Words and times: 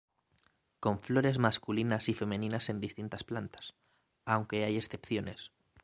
Con 0.79 0.97
flores 0.97 1.37
masculinas 1.37 2.09
y 2.09 2.15
femeninas 2.15 2.69
en 2.69 2.79
distintas 2.81 3.23
plantas, 3.23 3.75
aunque 4.25 4.63
hay 4.63 4.77
excepciones. 4.77 5.51